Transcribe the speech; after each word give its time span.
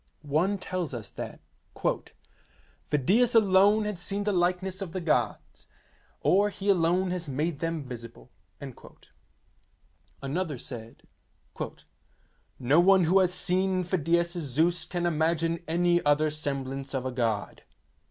One 0.23 0.57
tells 0.57 0.95
us 0.95 1.11
that 1.11 1.41
''Phidias 2.91 3.35
alone 3.35 3.85
has 3.85 3.99
seen 4.01 4.23
the 4.23 4.33
like 4.33 4.63
ness 4.63 4.81
of 4.81 4.93
the 4.93 4.99
gods, 4.99 5.67
or 6.21 6.49
he 6.49 6.69
alone 6.69 7.11
has 7.11 7.29
made 7.29 7.59
them 7.59 7.83
visible." 7.83 8.31
Another 10.23 10.57
said: 10.57 11.03
'No 12.57 12.79
one 12.79 13.03
who 13.03 13.19
has 13.19 13.31
seen 13.31 13.83
Phidias's 13.83 14.45
Zeus 14.49 14.85
can 14.85 15.05
imagine 15.05 15.59
any 15.67 16.03
other 16.03 16.31
semblance 16.31 16.95
of 16.95 17.05
a 17.05 17.11
god." 17.11 17.61